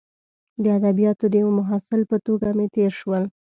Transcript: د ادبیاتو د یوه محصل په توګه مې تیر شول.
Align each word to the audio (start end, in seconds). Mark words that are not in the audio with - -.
د 0.63 0.65
ادبیاتو 0.77 1.25
د 1.29 1.33
یوه 1.41 1.53
محصل 1.59 2.01
په 2.11 2.17
توګه 2.25 2.47
مې 2.57 2.65
تیر 2.75 2.91
شول. 2.99 3.23